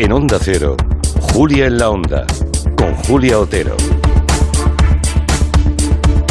[0.00, 0.76] En Onda Cero,
[1.32, 2.24] Julia en la Onda,
[2.76, 3.76] con Julia Otero.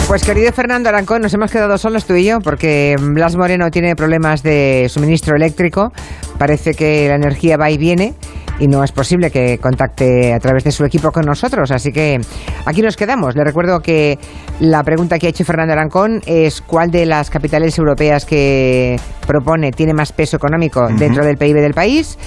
[0.08, 3.94] Pues querido Fernando Arancón, nos hemos quedado solos tú y yo porque Blas Moreno tiene
[3.98, 5.92] problemas de suministro eléctrico.
[6.38, 8.14] Parece que la energía va y viene
[8.60, 11.72] y no es posible que contacte a través de su equipo con nosotros.
[11.72, 12.20] Así que
[12.66, 13.36] aquí nos quedamos.
[13.36, 14.18] Le recuerdo que
[14.60, 19.72] la pregunta que ha hecho Fernando Arancón es cuál de las capitales europeas que propone
[19.72, 22.18] tiene más peso económico dentro del PIB del país.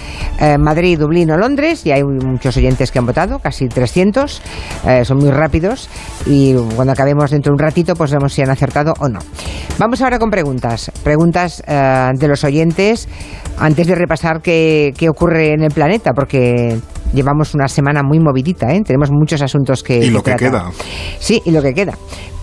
[0.41, 1.84] Eh, Madrid, Dublín o Londres.
[1.87, 4.42] Y hay muchos oyentes que han votado, casi 300.
[4.87, 5.89] Eh, son muy rápidos
[6.27, 9.20] y cuando acabemos dentro de un ratito pues vemos si han acertado o no.
[9.80, 10.93] Vamos ahora con preguntas.
[11.02, 13.09] Preguntas eh, de los oyentes
[13.59, 16.79] antes de repasar qué, qué ocurre en el planeta porque
[17.15, 18.83] llevamos una semana muy movidita, ¿eh?
[18.84, 19.97] tenemos muchos asuntos que...
[20.05, 20.70] Y lo que, queda.
[21.19, 21.95] Sí, y lo que queda.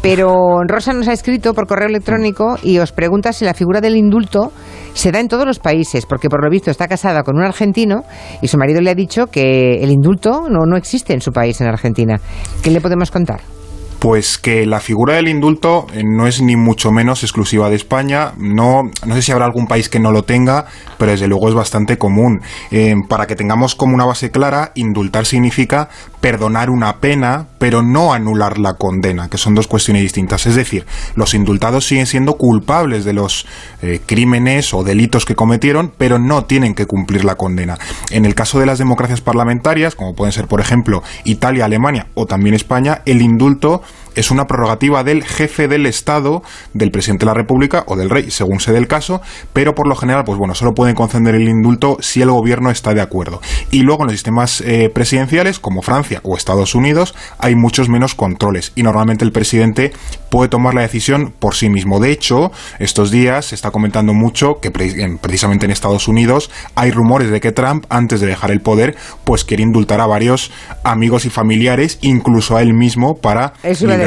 [0.01, 3.97] Pero Rosa nos ha escrito por correo electrónico y os pregunta si la figura del
[3.97, 4.51] indulto
[4.95, 8.01] se da en todos los países, porque por lo visto está casada con un argentino
[8.41, 11.61] y su marido le ha dicho que el indulto no, no existe en su país,
[11.61, 12.19] en Argentina.
[12.63, 13.41] ¿Qué le podemos contar?
[13.99, 18.33] Pues que la figura del indulto eh, no es ni mucho menos exclusiva de España.
[18.37, 20.67] No, no sé si habrá algún país que no lo tenga,
[20.97, 22.41] pero desde luego es bastante común.
[22.71, 25.89] Eh, para que tengamos como una base clara, indultar significa
[26.21, 30.45] perdonar una pena, pero no anular la condena, que son dos cuestiones distintas.
[30.45, 33.45] Es decir, los indultados siguen siendo culpables de los
[33.81, 37.77] eh, crímenes o delitos que cometieron, pero no tienen que cumplir la condena.
[38.09, 42.25] En el caso de las democracias parlamentarias, como pueden ser, por ejemplo, Italia, Alemania o
[42.25, 43.81] también España, el indulto
[44.17, 46.41] es una prerrogativa del jefe del Estado,
[46.73, 49.21] del presidente de la República o del rey, según sea del caso,
[49.53, 52.93] pero por lo general, pues bueno, solo pueden conceder el indulto si el gobierno está
[52.93, 53.41] de acuerdo.
[53.69, 58.15] Y luego en los sistemas eh, presidenciales, como Francia o Estados Unidos, hay muchos menos
[58.15, 59.93] controles y normalmente el presidente
[60.31, 61.99] puede tomar la decisión por sí mismo.
[61.99, 67.29] De hecho, estos días se está comentando mucho que precisamente en Estados Unidos hay rumores
[67.29, 70.51] de que Trump, antes de dejar el poder, pues quiere indultar a varios
[70.83, 73.53] amigos y familiares, incluso a él mismo, para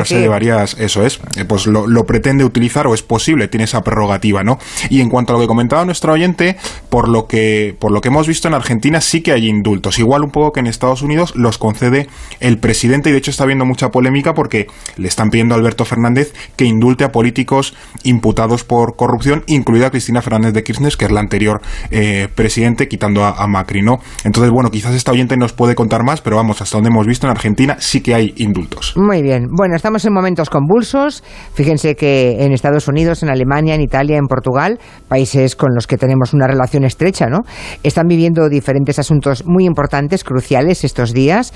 [0.09, 4.43] de varias, eso es, eh, pues lo, pretende utilizar o es posible, tiene esa prerrogativa,
[4.43, 4.59] ¿no?
[4.89, 6.57] Y en cuanto a lo que comentaba nuestro oyente,
[6.89, 10.25] por lo que, por lo que hemos visto en Argentina sí que hay indultos, igual
[10.25, 12.09] un poco que en Estados Unidos los concede
[12.41, 14.67] el presidente y de hecho está habiendo mucha polémica porque
[14.97, 17.75] le están pidiendo a Alberto Fernández que indulte a políticos
[18.05, 21.61] imputados por corrupción, incluida Cristina Fernández de Kirchner, que es la anterior
[21.91, 23.99] eh, presidente, quitando a, a Macri, ¿no?
[24.25, 27.27] Entonces, bueno, quizás esta oyente nos puede contar más, pero vamos, hasta donde hemos visto
[27.27, 28.95] en Argentina sí que hay indultos.
[28.97, 29.49] Muy bien.
[29.51, 31.25] Bueno, estamos estamos en momentos convulsos.
[31.55, 34.79] Fíjense que en Estados Unidos, en Alemania, en Italia, en Portugal,
[35.09, 37.39] países con los que tenemos una relación estrecha, ¿no?
[37.83, 41.53] Están viviendo diferentes asuntos muy importantes, cruciales estos días,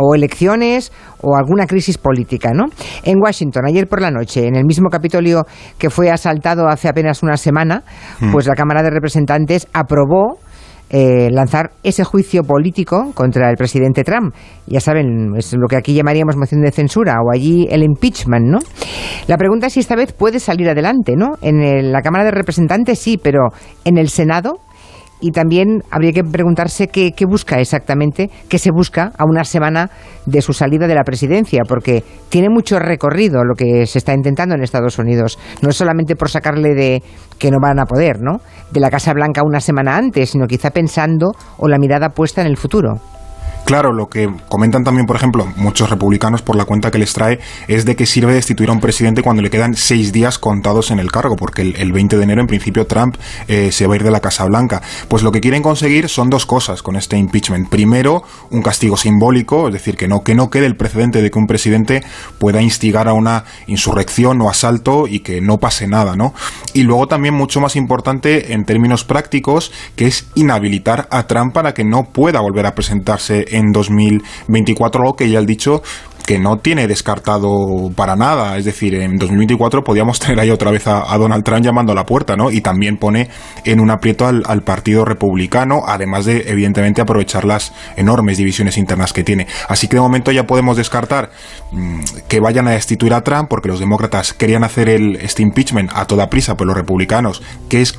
[0.00, 2.64] o elecciones o alguna crisis política, ¿no?
[3.02, 5.44] En Washington, ayer por la noche, en el mismo Capitolio
[5.76, 7.82] que fue asaltado hace apenas una semana,
[8.20, 8.32] hmm.
[8.32, 10.38] pues la Cámara de Representantes aprobó
[10.90, 14.34] eh, lanzar ese juicio político contra el presidente Trump.
[14.66, 18.58] Ya saben, es lo que aquí llamaríamos moción de censura o allí el impeachment, ¿no?
[19.26, 21.34] La pregunta es si esta vez puede salir adelante, ¿no?
[21.42, 23.48] En la Cámara de Representantes sí, pero
[23.84, 24.60] en el Senado
[25.20, 29.90] y también habría que preguntarse qué, busca exactamente, qué se busca a una semana
[30.26, 34.54] de su salida de la presidencia, porque tiene mucho recorrido lo que se está intentando
[34.54, 35.38] en Estados Unidos.
[35.62, 37.02] No es solamente por sacarle de
[37.38, 38.40] que no van a poder, ¿no?
[38.70, 42.48] De la Casa Blanca una semana antes, sino quizá pensando o la mirada puesta en
[42.48, 43.00] el futuro.
[43.66, 47.40] Claro, lo que comentan también, por ejemplo, muchos republicanos por la cuenta que les trae
[47.66, 51.00] es de que sirve destituir a un presidente cuando le quedan seis días contados en
[51.00, 53.16] el cargo, porque el, 20 de enero, en principio, Trump
[53.48, 54.82] eh, se va a ir de la Casa Blanca.
[55.08, 57.68] Pues lo que quieren conseguir son dos cosas con este impeachment.
[57.68, 61.38] Primero, un castigo simbólico, es decir, que no, que no quede el precedente de que
[61.40, 62.04] un presidente
[62.38, 66.34] pueda instigar a una insurrección o asalto y que no pase nada, ¿no?
[66.72, 71.74] Y luego también, mucho más importante en términos prácticos, que es inhabilitar a Trump para
[71.74, 75.82] que no pueda volver a presentarse en 2024, algo que ya han dicho
[76.26, 78.58] que no tiene descartado para nada.
[78.58, 82.04] Es decir, en 2024 podíamos tener ahí otra vez a, Donald Trump llamando a la
[82.04, 82.50] puerta, ¿no?
[82.50, 83.30] Y también pone
[83.64, 89.22] en un aprieto al, Partido Republicano, además de, evidentemente, aprovechar las enormes divisiones internas que
[89.22, 89.46] tiene.
[89.68, 91.30] Así que de momento ya podemos descartar
[91.70, 95.92] mm, que vayan a destituir a Trump, porque los demócratas querían hacer el, este impeachment
[95.94, 97.96] a toda prisa, pues los republicanos, que es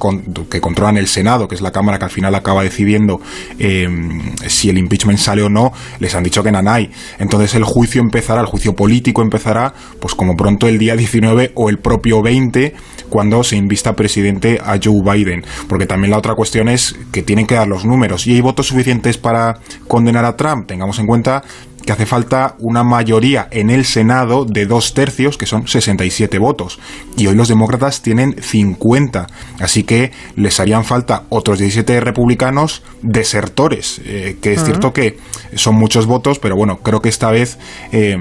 [0.49, 3.21] que controlan el Senado, que es la Cámara que al final acaba decidiendo
[3.59, 6.91] em, si el impeachment sale o no, les han dicho que nanay.
[7.17, 11.69] Entonces el juicio empezará, el juicio político empezará, pues como pronto el día 19 o
[11.69, 12.73] el propio 20,
[13.09, 15.43] cuando se invista presidente a Joe Biden.
[15.69, 18.25] Porque también la otra cuestión es que tienen que dar los números.
[18.25, 20.67] ¿Y hay votos suficientes para condenar a Trump?
[20.67, 21.43] Tengamos en cuenta
[21.87, 26.79] que hace falta una mayoría en el Senado de dos tercios, que son 67 votos.
[27.15, 29.25] Y hoy los demócratas tienen 50.
[29.61, 35.17] Así que les harían falta otros 17 republicanos desertores, eh, que es cierto que
[35.55, 37.57] son muchos votos, pero bueno, creo que esta vez...
[37.93, 38.17] Eh,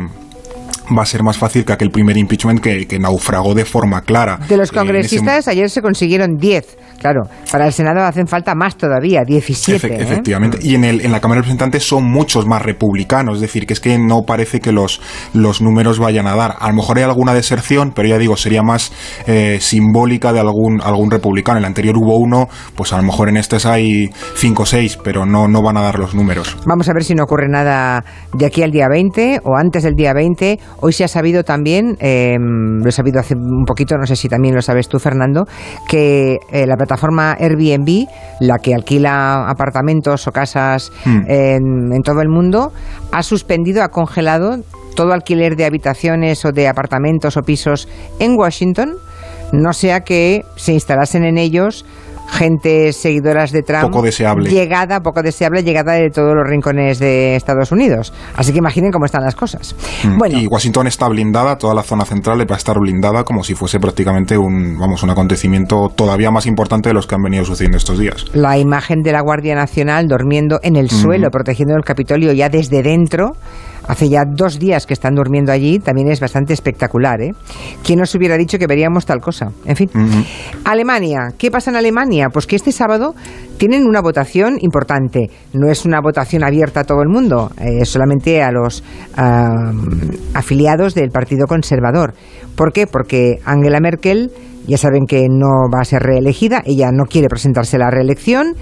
[0.97, 4.39] va a ser más fácil que aquel primer impeachment que, naufragó de forma clara.
[4.49, 6.79] De los congresistas, ayer se consiguieron 10.
[6.99, 7.23] Claro,
[7.53, 9.87] para el Senado hacen falta más todavía, 17.
[9.87, 9.97] ¿eh?
[10.01, 10.59] Efectivamente.
[10.63, 13.37] Y en, el, en la Cámara de Representantes son muchos más republicanos.
[13.37, 15.03] Es decir, que es que no parece que los,
[15.35, 16.57] los números vayan a dar.
[16.59, 18.93] A lo mejor hay alguna deserción, pero ya digo, sería más
[19.27, 21.59] eh, simbólica de algún, algún republicano.
[21.59, 24.99] En el anterior hubo uno, pues a lo mejor en este hay 5 o 6,
[25.03, 26.57] pero no, no van a dar los números.
[26.67, 28.05] Vamos a ver si no ocurre nada
[28.35, 31.97] de aquí al día 20 o antes del día 20 Hoy se ha sabido también,
[32.01, 35.47] em, lo he sabido hace un poquito, no sé si también lo sabes tú, Fernando,
[35.89, 38.07] que eh, la plataforma Airbnb,
[38.41, 41.25] la que alquila apartamentos o casas hmm.
[41.29, 42.73] en, todo el mundo,
[43.13, 44.59] ha suspendido, ha congelado
[44.95, 47.89] todo alquiler de habitaciones o de apartamentos o pisos
[48.19, 48.97] en Washington,
[49.53, 51.85] no sea que se instalasen en ellos
[52.29, 53.83] gente seguidoras de Trump.
[53.83, 54.51] Poco deseable.
[54.51, 58.13] Llegada, poco deseable, llegada de todos los rincones de Estados Unidos.
[58.37, 59.75] Así que imaginen cómo están las cosas.
[60.05, 60.19] Mm.
[60.19, 60.39] Bueno.
[60.39, 63.81] Y Washington está blindada, toda la zona central va a estar blindada como si fuese
[63.81, 67.99] prácticamente un, vamos, un acontecimiento todavía más importante de los que han venido sucediendo estos
[67.99, 68.25] días.
[68.35, 72.83] La imagen de la Guardia Nacional durmiendo en el suelo, protegiendo el Capitolio ya desde
[72.83, 73.37] dentro
[73.89, 77.21] hace ya dos días que están durmiendo allí, también es bastante espectacular.
[77.21, 77.33] ¿eh?
[77.85, 79.49] ¿Quién nos hubiera dicho que veríamos tal cosa?
[79.65, 79.91] En fin.
[80.65, 81.33] Alemania.
[81.39, 82.29] ¿Qué pasa en Alemania?
[82.33, 83.15] Pues que este sábado
[83.59, 85.31] tienen una votación importante.
[85.53, 88.83] No es una votación abierta a todo el mundo, eh, es solamente a los
[90.35, 92.15] afiliados del Partido Conservador.
[92.55, 92.87] ¿Por qué?
[92.87, 94.31] Porque Angela Merkel
[94.67, 98.55] ya saben que no va a ser reelegida, ella no quiere presentarse a la reelección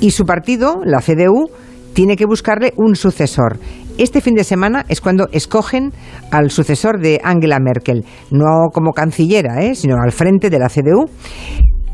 [0.00, 1.50] y su partido, la CDU,
[1.94, 3.58] tiene que buscarle un sucesor.
[3.98, 5.92] Este fin de semana es cuando escogen
[6.30, 9.74] al sucesor de Angela Merkel, no como cancillera, ¿eh?
[9.74, 11.10] sino al frente de la CDU.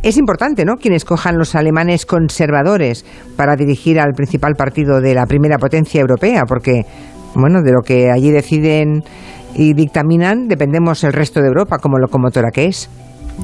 [0.02, 0.76] Es importante, ¿no?
[0.76, 3.04] Quien escojan los alemanes conservadores
[3.36, 6.82] para dirigir al principal partido de la primera potencia europea, porque,
[7.34, 9.02] bueno, de lo que allí deciden
[9.56, 12.88] y dictaminan dependemos el resto de Europa como locomotora que es.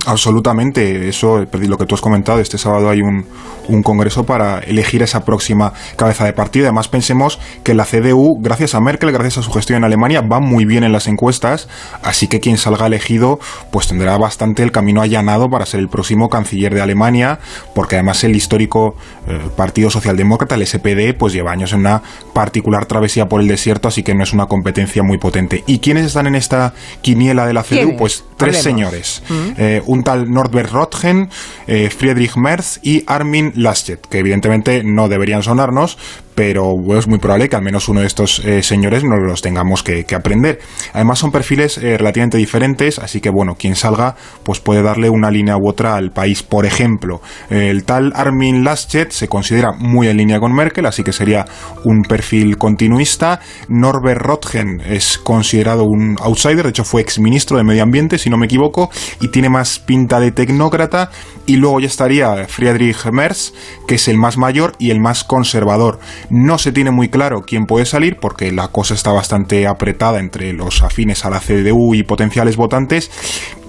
[0.07, 3.25] Absolutamente, eso, lo que tú has comentado, este sábado hay un,
[3.69, 6.67] un congreso para elegir esa próxima cabeza de partido.
[6.67, 10.41] Además, pensemos que la CDU, gracias a Merkel, gracias a su gestión en Alemania, va
[10.41, 11.69] muy bien en las encuestas,
[12.03, 13.39] así que quien salga elegido,
[13.71, 17.39] pues tendrá bastante el camino allanado para ser el próximo canciller de Alemania,
[17.75, 18.97] porque además el histórico
[19.27, 22.03] eh, Partido Socialdemócrata, el SPD, pues lleva años en una
[22.33, 25.65] particular travesía por el desierto, así que no es una competencia muy potente.
[25.67, 27.97] ¿Y quiénes están en esta quiniela de la CDU?
[27.97, 29.23] Pues tres señores.
[29.29, 29.35] Mm.
[29.57, 31.31] Eh, un tal Norbert Rotgen,
[31.67, 35.99] eh, Friedrich Merz y Armin Laschet, que evidentemente no deberían sonarnos,
[36.35, 39.83] pero es muy probable que al menos uno de estos eh, señores nos los tengamos
[39.83, 40.61] que, aprender.
[40.93, 44.15] Además son perfiles eh, relativamente diferentes, así que bueno, quien salga
[44.45, 46.43] pues puede darle una línea u otra al país.
[46.43, 47.21] Por ejemplo,
[47.51, 51.47] el tal Armin Laschet se considera muy en línea con Merkel, así que sería
[51.85, 53.41] un perfil continuista.
[53.69, 58.37] Norbert Rotgen es considerado un outsider, de hecho fue exministro de Medio Ambiente, si no
[58.37, 58.91] me equivoco,
[59.21, 61.11] y tiene más pinta de tecnócrata.
[61.47, 63.53] Y luego ya estaría Friedrich Merz,
[63.87, 65.99] que es el más mayor y el más conservador.
[66.31, 70.53] No se tiene muy claro quién puede salir porque la cosa está bastante apretada entre
[70.53, 73.11] los afines a la CDU y potenciales votantes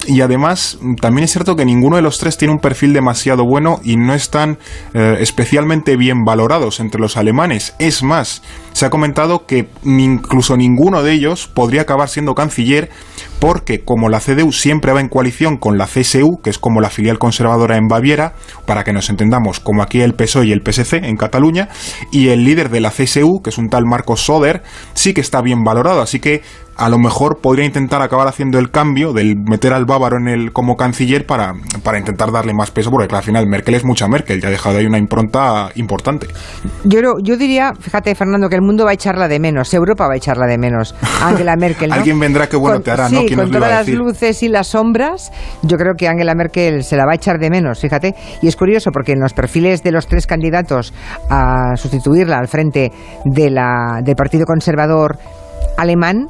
[0.07, 3.79] y además también es cierto que ninguno de los tres tiene un perfil demasiado bueno
[3.83, 4.57] y no están
[4.93, 7.75] eh, especialmente bien valorados entre los alemanes.
[7.79, 8.41] Es más,
[8.73, 12.89] se ha comentado que incluso ninguno de ellos podría acabar siendo canciller
[13.39, 16.89] porque como la CDU siempre va en coalición con la CSU, que es como la
[16.89, 18.33] filial conservadora en Baviera,
[18.65, 21.69] para que nos entendamos, como aquí el PSOE y el PSC en Cataluña,
[22.11, 24.63] y el líder de la CSU, que es un tal Marcos Soder,
[24.93, 26.41] sí que está bien valorado, así que
[26.77, 30.51] a lo mejor podría intentar acabar haciendo el cambio del meter al bávaro en el
[30.51, 31.53] como canciller para,
[31.83, 34.77] para intentar darle más peso, porque al final Merkel es mucha Merkel, ya ha dejado
[34.77, 36.27] ahí una impronta importante.
[36.83, 40.13] Yo, yo diría, fíjate Fernando, que el mundo va a echarla de menos, Europa va
[40.13, 41.91] a echarla de menos, Angela Merkel.
[41.91, 43.21] Alguien vendrá que bueno te hará, ¿no?
[43.35, 47.13] con todas las luces y las sombras, yo creo que Angela Merkel se la va
[47.13, 48.15] a echar de menos, fíjate.
[48.41, 50.93] Y es curioso porque en los perfiles de los tres candidatos
[51.29, 52.91] a sustituirla al frente
[53.23, 55.17] de la, del Partido Conservador
[55.77, 56.27] alemán,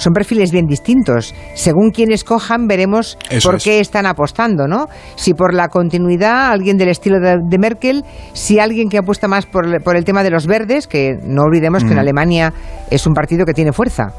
[0.00, 1.34] son perfiles bien distintos.
[1.54, 4.88] Según quien escojan, veremos por qué están apostando, ¿no?
[5.16, 9.66] Si por la continuidad, alguien del estilo de, Merkel, si alguien que apuesta más por,
[9.66, 11.98] el tema de los verdes, que no olvidemos que en.
[11.98, 12.52] Alemania
[12.90, 14.12] es un partido que tiene fuerza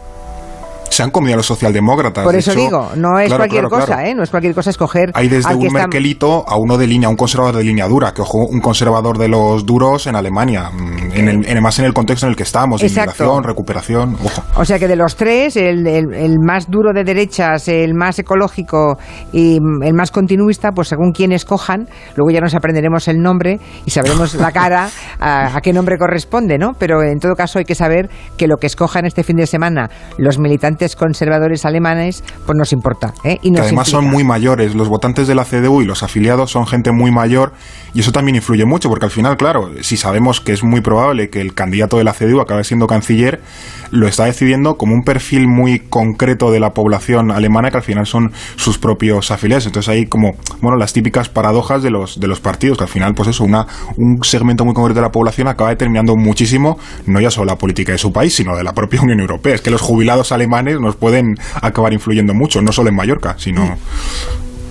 [0.92, 2.24] se han comido a los socialdemócratas.
[2.24, 4.14] Por eso digo, no es cualquier cosa, ¿eh?
[4.14, 5.12] No es cualquier cosa escoger.
[5.14, 8.40] Hay desde un Merkelito a uno de línea, un conservador de línea dura, que ojo,
[8.40, 10.70] un conservador de los duros en Alemania.
[10.72, 14.18] Mm, en el, más en el contexto en el que estamos, inmigración, recuperación.
[14.56, 18.98] O sea que de los tres, el, el, más duro de derechas, el más ecológico
[19.32, 23.92] y el más continuista, pues según quien escojan, luego ya nos aprenderemos el nombre y
[23.92, 26.72] sabremos la cara a, qué nombre corresponde, ¿no?
[26.78, 29.90] Pero en todo caso hay que saber que lo que escojan este fin de semana
[30.18, 33.14] los militantes conservadores alemanes, pues nos importa.
[33.24, 33.38] ¿eh?
[33.42, 36.92] Y además son muy mayores, los votantes de la CDU y los afiliados son gente
[36.92, 37.54] muy mayor
[37.94, 41.30] y eso también influye mucho, porque al final, claro, si sabemos que es muy probable
[41.30, 43.42] que el candidato de la CDU acabe siendo canciller,
[43.92, 48.06] lo está decidiendo como un perfil muy concreto de la población alemana, que al final
[48.06, 49.66] son sus propios afiliados.
[49.66, 53.14] Entonces hay como, bueno, las típicas paradojas de los, de los partidos, que al final,
[53.14, 57.30] pues eso, una, un segmento muy concreto de la población acaba determinando muchísimo, no ya
[57.30, 59.56] solo la política de su país, sino de la propia Unión Europea.
[59.56, 63.78] Es que los jubilados alemanes nos pueden acabar influyendo mucho, no solo en Mallorca, sino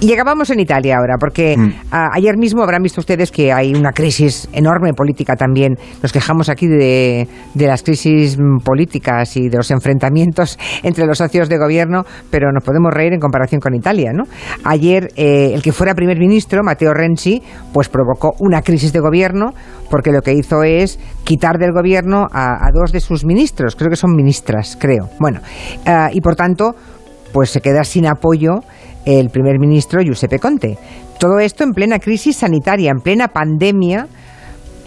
[0.01, 1.73] llegábamos en Italia ahora, porque mm.
[1.91, 5.75] ayer mismo habrán visto ustedes que hay una crisis enorme política también.
[6.03, 11.59] Nos quejamos aquí de, las crisis políticas y de los enfrentamientos entre los socios de
[11.59, 14.25] gobierno, pero nos podemos reír en comparación con Italia, ¿no?
[14.65, 17.43] Ayer eh, el que fuera primer ministro, Matteo Renzi,
[17.73, 19.53] pues provocó una crisis de gobierno
[19.91, 23.97] porque lo que hizo es quitar del gobierno a, dos de sus ministros, creo que
[23.97, 25.09] son ministras, creo.
[25.19, 25.41] Bueno,
[25.85, 26.75] eh, y por tanto,
[27.33, 28.61] pues se queda sin apoyo
[29.05, 30.79] el primer ministro Giuseppe Conte.
[31.19, 34.07] Todo esto en plena crisis sanitaria, en plena pandemia,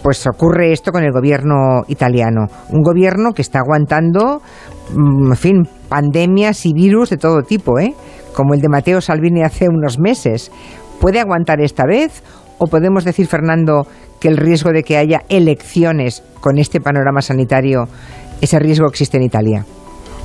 [0.02, 2.46] pues ocurre esto con el gobierno italiano.
[2.70, 4.42] Un gobierno que está aguantando,
[4.94, 7.94] mm, en fin, pandemias y virus de todo tipo, ¿eh?
[8.34, 10.50] como el de Matteo Salvini hace unos meses.
[11.00, 12.22] ¿Puede aguantar esta vez?
[12.58, 13.86] ¿O podemos decir, Fernando,
[14.20, 17.84] que el riesgo de que haya elecciones con este panorama sanitario,
[18.40, 19.64] ese riesgo existe en Italia?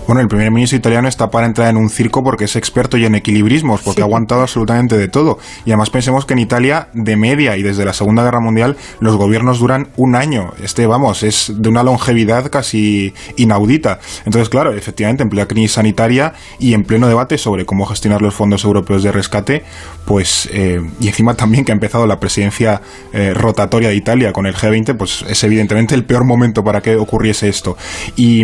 [0.09, 3.05] Bueno, el primer ministro italiano está para entrar en un circo porque es experto y
[3.05, 5.37] en equilibrismos, porque ha aguantado absolutamente de todo.
[5.65, 9.17] Y además pensemos que en Italia, de media y desde la Segunda Guerra Mundial, los
[9.17, 10.53] gobiernos duran un año.
[10.63, 13.99] Este, vamos, es de una longevidad casi inaudita.
[14.25, 18.33] Entonces, claro, efectivamente, en plena crisis sanitaria y en pleno debate sobre cómo gestionar los
[18.33, 19.63] fondos europeos de rescate,
[20.05, 22.81] pues, eh, y encima también que ha empezado la presidencia
[23.13, 26.95] eh, rotatoria de Italia con el G20, pues es evidentemente el peor momento para que
[26.95, 27.77] ocurriese esto.
[28.15, 28.43] Y,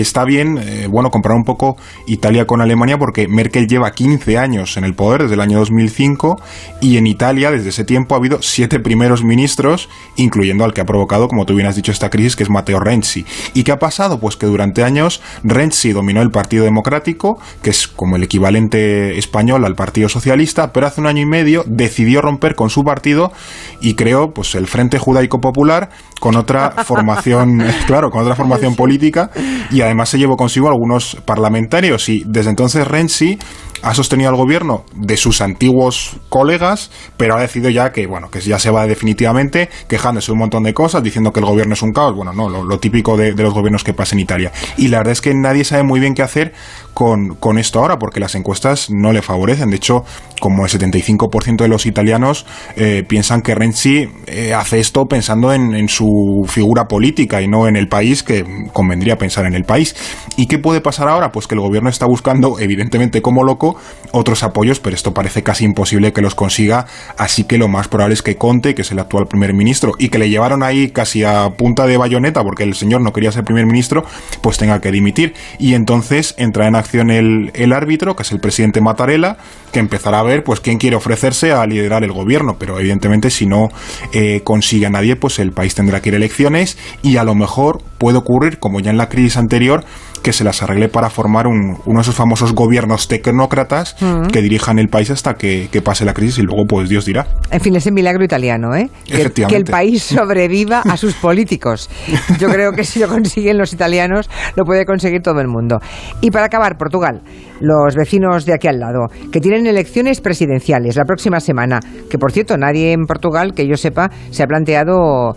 [0.00, 4.76] está bien, eh, bueno, comparar un poco Italia con Alemania porque Merkel lleva 15 años
[4.76, 6.38] en el poder desde el año 2005
[6.82, 10.84] y en Italia desde ese tiempo ha habido siete primeros ministros, incluyendo al que ha
[10.84, 13.24] provocado, como tú bien has dicho, esta crisis, que es Matteo Renzi.
[13.54, 14.20] ¿Y qué ha pasado?
[14.20, 19.64] Pues que durante años Renzi dominó el Partido Democrático, que es como el equivalente español
[19.64, 23.32] al Partido Socialista, pero hace un año y medio decidió romper con su partido
[23.80, 25.90] y creó pues el Frente Judaico Popular
[26.20, 29.30] con otra formación, claro, con otra formación política
[29.70, 30.89] y además se llevó consigo algunos
[31.24, 32.08] parlamentarios.
[32.08, 33.38] Y desde entonces Renzi
[33.82, 38.40] ha sostenido al gobierno de sus antiguos colegas, pero ha decidido ya que, bueno, que
[38.40, 41.92] ya se va definitivamente, quejándose un montón de cosas, diciendo que el gobierno es un
[41.92, 44.52] caos, bueno, no, lo, típico de, los gobiernos que pasa en Italia.
[44.76, 46.52] Y la verdad es que nadie sabe muy bien qué hacer
[46.94, 49.70] con, con esto ahora, porque las encuestas no le favorecen.
[49.70, 50.04] De hecho,
[50.40, 52.46] como el 75% de los italianos
[52.76, 57.68] eh, piensan que Renzi eh, hace esto pensando en, en, su figura política y no
[57.68, 59.94] en el país, que convendría pensar en el país.
[60.36, 61.30] ¿Y qué puede pasar ahora?
[61.32, 63.69] Pues que el gobierno está buscando, evidentemente como loco,
[64.12, 66.86] otros apoyos, pero esto parece casi imposible que los consiga,
[67.16, 70.08] así que lo más probable es que Conte, que es el actual primer ministro, y
[70.08, 73.44] que le llevaron ahí casi a punta de bayoneta porque el señor no quería ser
[73.44, 74.04] primer ministro,
[74.40, 75.34] pues tenga que dimitir.
[75.58, 79.36] Y entonces entra en acción el, el árbitro, que es el presidente Mattarella,
[79.72, 83.46] que empezará a ver pues quién quiere ofrecerse a liderar el gobierno, pero evidentemente si
[83.46, 83.70] no
[84.12, 87.34] eh, consigue a nadie, pues el país tendrá que ir a elecciones y a lo
[87.34, 89.84] mejor puede ocurrir, como ya en la crisis anterior,
[90.22, 94.28] que se las arregle para formar uno de esos famosos gobiernos tecnócratas mm.
[94.28, 97.26] que dirijan el país hasta que, pase la crisis y luego pues Dios dirá.
[97.50, 98.90] En fin, es el milagro italiano, ¿eh?
[99.04, 101.90] Que, que, el país sobreviva a sus políticos.
[102.38, 105.78] Yo creo que si lo consiguen los italianos, lo puede conseguir todo el mundo.
[106.20, 107.20] Y para acabar, Portugal,
[107.60, 111.80] los vecinos de aquí al lado, que tienen elecciones presidenciales la próxima semana,
[112.10, 115.34] que por cierto nadie en Portugal, que yo sepa, se ha planteado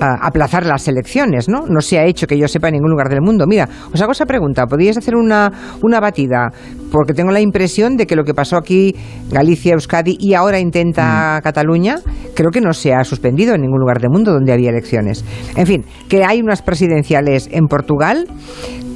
[0.00, 1.66] aplazar las elecciones, ¿no?
[1.66, 3.46] No se ha hecho que yo sepa en ningún lugar del mundo.
[3.46, 6.52] Mira, os hago esa pregunta, ¿podríais hacer una, una batida?
[6.90, 8.94] Porque tengo la impresión de que lo que pasó aquí,
[9.30, 11.42] Galicia, Euskadi y ahora intenta mm.
[11.42, 11.96] Cataluña,
[12.34, 15.24] creo que no se ha suspendido en ningún lugar del mundo donde había elecciones.
[15.56, 18.26] En fin, que hay unas presidenciales en Portugal,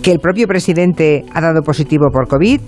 [0.03, 2.61] que el propio presidente ha dado positivo por COVID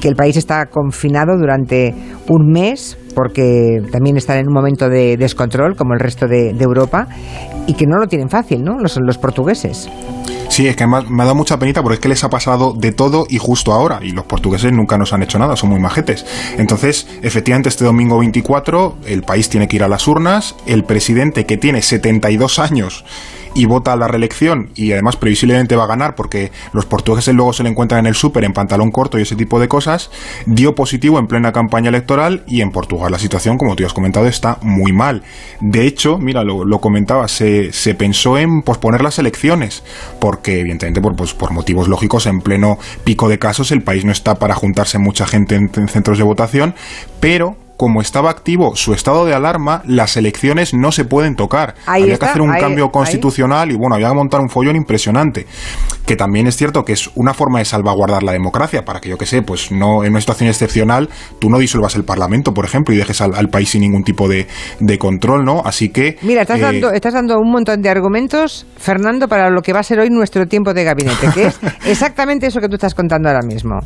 [0.00, 1.94] que el país está confinado durante
[2.26, 7.08] un mes porque también están en un momento de descontrol como el resto de, Europa
[7.66, 8.78] y que no lo tienen fácil, ¿no?
[8.78, 9.88] Los, los portugueses.
[10.50, 12.90] Sí, es que me ha, dado mucha penita porque es que les ha pasado de
[12.90, 14.00] todo y justo ahora.
[14.02, 16.26] Y los portugueses nunca nos han hecho nada, son muy majetes.
[16.58, 20.56] Entonces, efectivamente, este domingo 24 el país tiene que ir a las urnas.
[20.66, 23.04] El presidente, que tiene 72 años
[23.54, 27.52] y vota a la reelección y además previsiblemente va a ganar porque los portugueses luego
[27.52, 30.10] se le encuentran en el súper en pantalón corto y ese tipo de cosas,
[30.46, 34.26] dio positivo en plena campaña electoral y en Portugal la situación, como tú has comentado,
[34.26, 35.22] está muy mal.
[35.60, 39.82] De hecho, mira, lo, comentaba, se, se, pensó en posponer las elecciones
[40.18, 44.12] porque evidentemente por, pues, por motivos lógicos en pleno pico de casos el país no
[44.12, 46.74] está para juntarse mucha gente en, en centros de votación,
[47.20, 51.76] pero como estaba activo su estado de alarma, las elecciones no se pueden tocar.
[51.86, 54.50] Ahí había está, que hacer un ahí- cambio constitucional y bueno, había que montar un
[54.50, 55.46] follón impresionante.
[56.04, 59.16] Que también es cierto que es una forma de salvaguardar la democracia, para que yo
[59.16, 61.08] que sé, pues no en una situación excepcional
[61.38, 64.28] tú no disuelvas el Parlamento, por ejemplo, y dejes al, al país sin ningún tipo
[64.28, 64.46] de,
[64.78, 65.62] de control, ¿no?
[65.64, 66.18] Así que...
[66.20, 69.80] Mira, estás, eh, dando, estás dando un montón de argumentos, Fernando, para lo que va
[69.80, 73.30] a ser hoy nuestro tiempo de gabinete, que es exactamente eso que tú estás contando
[73.30, 73.78] ahora mismo.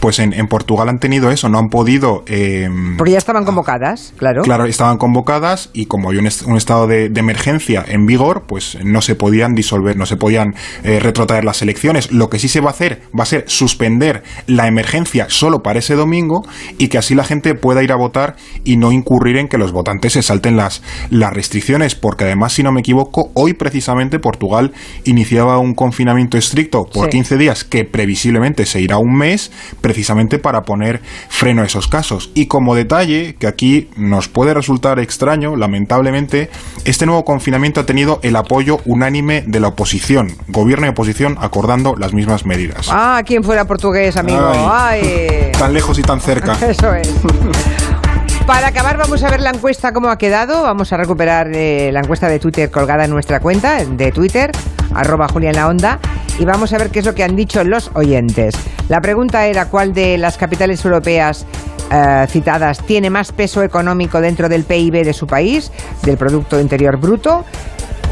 [0.00, 2.24] Pues en, en Portugal han tenido eso, no han podido...
[2.26, 4.42] eh, Porque ya estaban convocadas, claro.
[4.42, 8.78] Claro, estaban convocadas y como hay un, un estado de, de emergencia en vigor, pues
[8.82, 10.54] no se podían disolver, no se podían
[10.84, 12.12] eh, retrotraer las elecciones.
[12.12, 15.80] Lo que sí se va a hacer va a ser suspender la emergencia solo para
[15.80, 16.46] ese domingo
[16.78, 19.72] y que así la gente pueda ir a votar y no incurrir en que los
[19.72, 24.72] votantes se salten las, las restricciones, porque además, si no me equivoco, hoy precisamente Portugal
[25.04, 27.10] iniciaba un confinamiento estricto por Sí.
[27.10, 29.50] 15 días que previsiblemente se irá un mes
[29.90, 32.30] precisamente para poner freno a esos casos.
[32.32, 36.48] Y como detalle, que aquí nos puede resultar extraño, lamentablemente,
[36.84, 41.96] este nuevo confinamiento ha tenido el apoyo unánime de la oposición, gobierno y oposición acordando
[41.96, 42.86] las mismas medidas.
[42.88, 44.48] Ah, ¿quién fuera portugués, amigo?
[44.70, 45.50] Ay.
[45.58, 46.52] Tan lejos y tan cerca.
[46.68, 47.12] Eso es.
[48.46, 50.62] Para acabar, vamos a ver la encuesta cómo ha quedado.
[50.62, 54.52] Vamos a recuperar eh, la encuesta de Twitter colgada en nuestra cuenta de Twitter,
[54.94, 55.98] arroba Julia en la Onda,
[56.38, 58.54] y vamos a ver qué es lo que han dicho los oyentes.
[58.88, 61.46] La pregunta era cuál de las capitales europeas
[61.92, 66.98] eh, citadas tiene más peso económico dentro del PIB de su país, del Producto Interior
[66.98, 67.44] Bruto.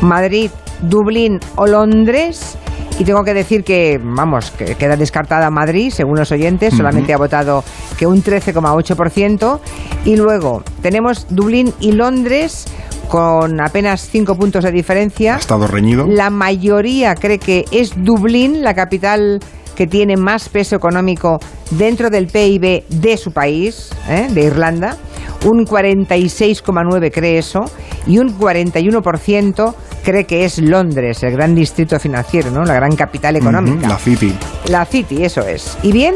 [0.00, 0.50] Madrid,
[0.82, 2.56] Dublín o Londres.
[2.99, 7.16] Y tengo que decir que, vamos, que queda descartada Madrid, según los oyentes, solamente ha
[7.16, 7.62] votado
[7.97, 9.61] que un 13,8%.
[10.04, 12.66] Y luego tenemos Dublín y Londres
[13.09, 15.37] con apenas 5 puntos de diferencia.
[15.37, 16.07] Ha estado reñido.
[16.07, 19.40] La mayoría cree que es Dublín, la capital
[19.75, 21.38] que tiene más peso económico
[21.71, 24.27] dentro del PIB de su país, ¿eh?
[24.29, 24.97] de Irlanda.
[25.44, 27.61] Un 46,9 cree eso
[28.07, 32.64] y un 41% cree que es Londres, el gran distrito financiero, ¿no?
[32.64, 33.87] La gran capital económica.
[33.87, 34.35] La City.
[34.66, 35.79] La City, eso es.
[35.85, 36.14] ¿Y bien?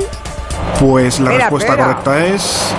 [0.80, 2.74] Pues la respuesta correcta es.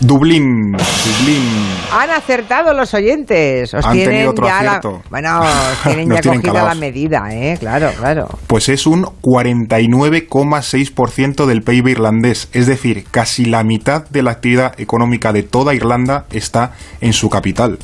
[0.00, 0.72] Dublín.
[0.72, 1.69] Dublín.
[1.92, 3.74] Han acertado los oyentes.
[3.74, 5.02] Os Han tienen tenido otro ya la, acierto.
[5.10, 7.56] bueno, os tienen ya tienen cogida la medida, ¿eh?
[7.58, 8.28] Claro, claro.
[8.46, 14.78] Pues es un 49,6% del PIB irlandés, es decir, casi la mitad de la actividad
[14.80, 17.78] económica de toda Irlanda está en su capital.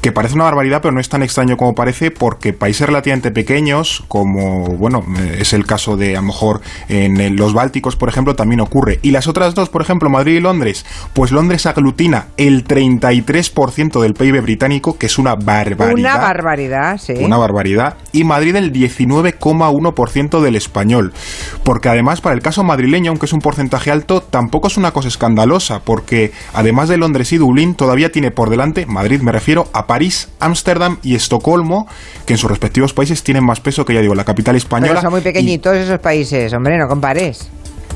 [0.00, 4.02] Que parece una barbaridad, pero no es tan extraño como parece, porque países relativamente pequeños,
[4.08, 8.34] como bueno, eh, es el caso de a lo mejor en los Bálticos, por ejemplo,
[8.34, 8.98] también ocurre.
[9.02, 14.14] Y las otras dos, por ejemplo, Madrid y Londres, pues Londres aglutina el 33% del
[14.14, 15.92] PIB británico, que es una barbaridad.
[15.92, 17.14] Una barbaridad, sí.
[17.20, 17.96] Una barbaridad.
[18.12, 21.12] Y Madrid el 19,1% del español.
[21.64, 25.08] Porque además, para el caso madrileño, aunque es un porcentaje alto, tampoco es una cosa
[25.08, 29.86] escandalosa, porque además de Londres y Dublín, todavía tiene por delante, Madrid me refiero, a
[29.90, 31.88] París, Ámsterdam y Estocolmo,
[32.24, 34.92] que en sus respectivos países tienen más peso que, ya digo, la capital española.
[34.92, 37.48] Pero son muy Y- pequeñitos esos países, hombre, no compares.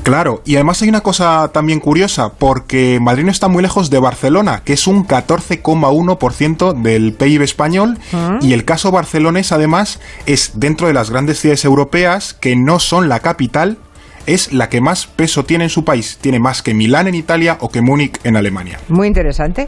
[0.03, 3.97] Claro, y además hay una cosa también curiosa, porque Madrid no está muy lejos de
[3.97, 7.97] Barcelona, que es un 14,1% del PIB español,
[8.41, 13.07] y el caso barcelonés además es dentro de las grandes ciudades europeas que no son
[13.07, 13.77] la capital,
[14.25, 17.57] es la que más peso tiene en su país, tiene más que Milán en Italia
[17.59, 18.79] o que Múnich en Alemania.
[18.89, 19.67] Muy interesante,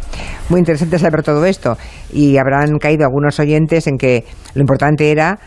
[0.50, 1.78] muy interesante saber todo esto.
[2.12, 5.40] Y habrán caído algunos oyentes en que lo importante era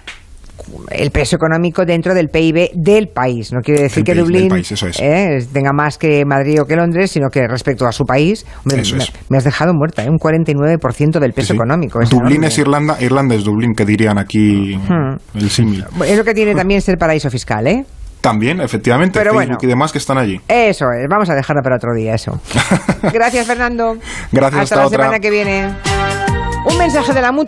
[0.90, 3.50] el peso económico dentro del PIB del país.
[3.50, 5.00] No quiere decir que país, Dublín país, es.
[5.00, 8.82] eh, tenga más que Madrid o que Londres, sino que respecto a su país, hombre,
[9.30, 10.10] me, has dejado muerta, ¿eh?
[10.10, 11.54] un 49% del peso Sí, sí.
[11.54, 12.00] económico.
[12.02, 12.46] es Dublín enorme.
[12.48, 14.78] es Irlanda, Irlanda es Dublín, que dirían aquí
[15.34, 15.84] el símil.
[16.06, 17.84] Es lo que tiene también ser paraíso fiscal, ¿eh?
[18.20, 19.58] También, efectivamente, Pero Facebook bueno.
[19.62, 20.40] y demás que están allí.
[20.46, 22.38] Eso es, vamos a dejarlo para otro día, eso.
[23.12, 23.96] Gracias, Fernando.
[24.30, 25.04] Gracias, hasta, hasta la otra.
[25.04, 25.74] semana que viene.
[26.70, 27.38] Un mensaje de la mutua.